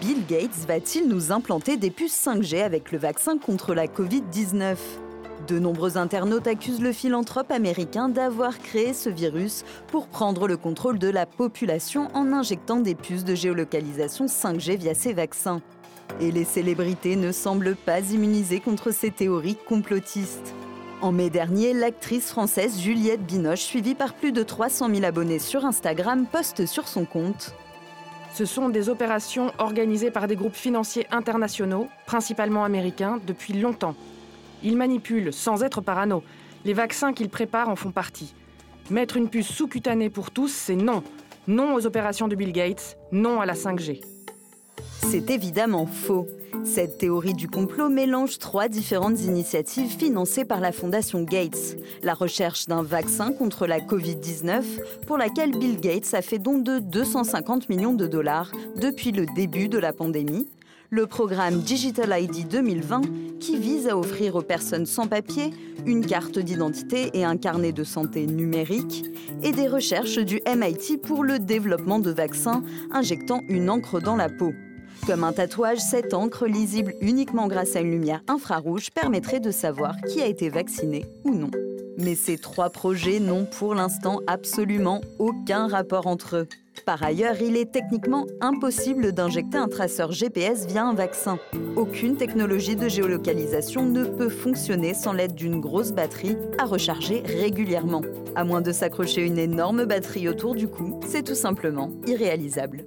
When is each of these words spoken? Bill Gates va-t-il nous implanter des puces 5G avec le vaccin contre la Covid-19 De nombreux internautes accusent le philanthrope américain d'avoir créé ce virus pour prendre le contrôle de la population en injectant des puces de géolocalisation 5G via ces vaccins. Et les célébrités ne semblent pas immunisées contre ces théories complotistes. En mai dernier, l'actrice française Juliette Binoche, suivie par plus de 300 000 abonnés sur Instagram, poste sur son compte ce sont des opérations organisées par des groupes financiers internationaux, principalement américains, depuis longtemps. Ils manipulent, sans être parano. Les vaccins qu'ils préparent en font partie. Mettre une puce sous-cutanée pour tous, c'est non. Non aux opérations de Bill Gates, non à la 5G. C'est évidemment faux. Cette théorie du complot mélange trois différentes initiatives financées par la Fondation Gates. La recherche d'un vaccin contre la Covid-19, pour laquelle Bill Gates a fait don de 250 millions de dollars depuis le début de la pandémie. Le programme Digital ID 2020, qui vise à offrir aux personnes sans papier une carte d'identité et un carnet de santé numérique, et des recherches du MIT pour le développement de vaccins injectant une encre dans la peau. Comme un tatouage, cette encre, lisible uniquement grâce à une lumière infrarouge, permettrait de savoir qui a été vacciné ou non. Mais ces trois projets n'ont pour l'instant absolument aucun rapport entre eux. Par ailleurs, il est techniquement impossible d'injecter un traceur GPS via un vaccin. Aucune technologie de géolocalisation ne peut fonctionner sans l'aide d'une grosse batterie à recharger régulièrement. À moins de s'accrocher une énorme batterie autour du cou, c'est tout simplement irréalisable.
Bill 0.00 0.24
Gates 0.28 0.64
va-t-il 0.68 1.08
nous 1.08 1.32
implanter 1.32 1.76
des 1.76 1.90
puces 1.90 2.24
5G 2.24 2.62
avec 2.62 2.92
le 2.92 2.98
vaccin 2.98 3.36
contre 3.36 3.74
la 3.74 3.86
Covid-19 3.86 4.76
De 5.48 5.58
nombreux 5.58 5.96
internautes 5.96 6.46
accusent 6.46 6.80
le 6.80 6.92
philanthrope 6.92 7.50
américain 7.50 8.08
d'avoir 8.08 8.60
créé 8.60 8.94
ce 8.94 9.08
virus 9.08 9.64
pour 9.88 10.06
prendre 10.06 10.46
le 10.46 10.56
contrôle 10.56 11.00
de 11.00 11.08
la 11.08 11.26
population 11.26 12.08
en 12.14 12.32
injectant 12.32 12.78
des 12.78 12.94
puces 12.94 13.24
de 13.24 13.34
géolocalisation 13.34 14.26
5G 14.26 14.76
via 14.76 14.94
ces 14.94 15.12
vaccins. 15.12 15.62
Et 16.20 16.30
les 16.30 16.44
célébrités 16.44 17.16
ne 17.16 17.32
semblent 17.32 17.74
pas 17.74 18.00
immunisées 18.00 18.60
contre 18.60 18.92
ces 18.92 19.10
théories 19.10 19.58
complotistes. 19.66 20.54
En 21.00 21.10
mai 21.10 21.28
dernier, 21.28 21.74
l'actrice 21.74 22.28
française 22.28 22.80
Juliette 22.80 23.26
Binoche, 23.26 23.62
suivie 23.62 23.96
par 23.96 24.14
plus 24.14 24.30
de 24.30 24.44
300 24.44 24.94
000 24.94 25.04
abonnés 25.04 25.40
sur 25.40 25.64
Instagram, 25.64 26.26
poste 26.30 26.66
sur 26.66 26.86
son 26.86 27.04
compte 27.04 27.52
ce 28.38 28.44
sont 28.44 28.68
des 28.68 28.88
opérations 28.88 29.52
organisées 29.58 30.12
par 30.12 30.28
des 30.28 30.36
groupes 30.36 30.54
financiers 30.54 31.08
internationaux, 31.10 31.88
principalement 32.06 32.62
américains, 32.62 33.18
depuis 33.26 33.52
longtemps. 33.52 33.96
Ils 34.62 34.76
manipulent, 34.76 35.32
sans 35.32 35.64
être 35.64 35.80
parano. 35.80 36.22
Les 36.64 36.72
vaccins 36.72 37.12
qu'ils 37.12 37.30
préparent 37.30 37.68
en 37.68 37.74
font 37.74 37.90
partie. 37.90 38.36
Mettre 38.90 39.16
une 39.16 39.28
puce 39.28 39.48
sous-cutanée 39.48 40.08
pour 40.08 40.30
tous, 40.30 40.52
c'est 40.52 40.76
non. 40.76 41.02
Non 41.48 41.74
aux 41.74 41.84
opérations 41.84 42.28
de 42.28 42.36
Bill 42.36 42.52
Gates, 42.52 42.96
non 43.10 43.40
à 43.40 43.46
la 43.46 43.54
5G. 43.54 44.17
C'est 45.10 45.30
évidemment 45.30 45.86
faux. 45.86 46.26
Cette 46.64 46.98
théorie 46.98 47.32
du 47.32 47.48
complot 47.48 47.88
mélange 47.88 48.38
trois 48.38 48.68
différentes 48.68 49.22
initiatives 49.22 49.96
financées 49.96 50.44
par 50.44 50.60
la 50.60 50.70
Fondation 50.70 51.22
Gates. 51.22 51.78
La 52.02 52.12
recherche 52.12 52.66
d'un 52.66 52.82
vaccin 52.82 53.32
contre 53.32 53.66
la 53.66 53.80
Covid-19, 53.80 54.62
pour 55.06 55.16
laquelle 55.16 55.56
Bill 55.56 55.80
Gates 55.80 56.12
a 56.12 56.20
fait 56.20 56.38
don 56.38 56.58
de 56.58 56.78
250 56.78 57.70
millions 57.70 57.94
de 57.94 58.06
dollars 58.06 58.52
depuis 58.76 59.12
le 59.12 59.24
début 59.34 59.68
de 59.68 59.78
la 59.78 59.94
pandémie. 59.94 60.46
Le 60.90 61.06
programme 61.06 61.60
Digital 61.60 62.14
ID 62.20 62.46
2020, 62.46 63.00
qui 63.40 63.56
vise 63.56 63.88
à 63.88 63.96
offrir 63.96 64.34
aux 64.34 64.42
personnes 64.42 64.84
sans 64.84 65.06
papier 65.06 65.54
une 65.86 66.04
carte 66.04 66.38
d'identité 66.38 67.10
et 67.14 67.24
un 67.24 67.38
carnet 67.38 67.72
de 67.72 67.84
santé 67.84 68.26
numérique, 68.26 69.06
et 69.42 69.52
des 69.52 69.68
recherches 69.68 70.18
du 70.18 70.42
MIT 70.46 70.98
pour 70.98 71.24
le 71.24 71.38
développement 71.38 71.98
de 71.98 72.10
vaccins 72.10 72.62
injectant 72.92 73.40
une 73.48 73.70
encre 73.70 74.02
dans 74.02 74.16
la 74.16 74.28
peau. 74.28 74.52
Comme 75.06 75.24
un 75.24 75.32
tatouage, 75.32 75.78
cette 75.78 76.14
encre, 76.14 76.46
lisible 76.46 76.94
uniquement 77.00 77.48
grâce 77.48 77.76
à 77.76 77.80
une 77.80 77.90
lumière 77.90 78.22
infrarouge, 78.28 78.90
permettrait 78.90 79.40
de 79.40 79.50
savoir 79.50 79.94
qui 80.08 80.20
a 80.20 80.26
été 80.26 80.48
vacciné 80.48 81.06
ou 81.24 81.34
non. 81.34 81.50
Mais 81.98 82.14
ces 82.14 82.38
trois 82.38 82.70
projets 82.70 83.18
n'ont 83.18 83.44
pour 83.44 83.74
l'instant 83.74 84.20
absolument 84.26 85.00
aucun 85.18 85.66
rapport 85.66 86.06
entre 86.06 86.36
eux. 86.36 86.48
Par 86.86 87.02
ailleurs, 87.02 87.40
il 87.42 87.56
est 87.56 87.72
techniquement 87.72 88.26
impossible 88.40 89.12
d'injecter 89.12 89.58
un 89.58 89.68
traceur 89.68 90.12
GPS 90.12 90.66
via 90.66 90.84
un 90.84 90.94
vaccin. 90.94 91.38
Aucune 91.76 92.16
technologie 92.16 92.76
de 92.76 92.88
géolocalisation 92.88 93.84
ne 93.84 94.04
peut 94.04 94.28
fonctionner 94.28 94.94
sans 94.94 95.12
l'aide 95.12 95.34
d'une 95.34 95.60
grosse 95.60 95.92
batterie 95.92 96.36
à 96.58 96.66
recharger 96.66 97.22
régulièrement. 97.26 98.02
À 98.36 98.44
moins 98.44 98.60
de 98.60 98.72
s'accrocher 98.72 99.22
une 99.22 99.38
énorme 99.38 99.84
batterie 99.84 100.28
autour 100.28 100.54
du 100.54 100.68
cou, 100.68 101.00
c'est 101.06 101.24
tout 101.24 101.34
simplement 101.34 101.90
irréalisable. 102.06 102.84